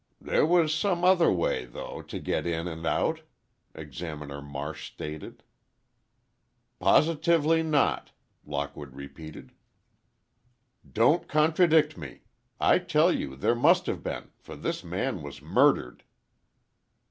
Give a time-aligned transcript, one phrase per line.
[0.19, 3.21] "There was some other way, though, to get in and out,"
[3.75, 5.43] Examiner Marsh stated.
[6.79, 8.09] "Positively not,"
[8.43, 9.51] Lockwood repeated.
[10.91, 12.21] "Don't contradict me!
[12.59, 16.03] I tell you there must have been—for this man was murdered."